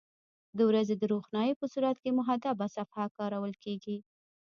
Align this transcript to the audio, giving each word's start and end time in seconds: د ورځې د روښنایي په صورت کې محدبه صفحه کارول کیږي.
د 0.57 0.59
ورځې 0.69 0.95
د 0.97 1.03
روښنایي 1.13 1.53
په 1.59 1.65
صورت 1.73 1.97
کې 2.03 2.17
محدبه 2.19 2.65
صفحه 2.75 3.05
کارول 3.17 3.53
کیږي. 3.63 3.97